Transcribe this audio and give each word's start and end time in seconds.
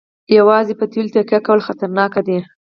یوازې 0.37 0.73
په 0.79 0.85
تیلو 0.91 1.13
تکیه 1.15 1.39
کول 1.47 1.59
خطرناک 1.67 2.13
دي. 2.27 2.37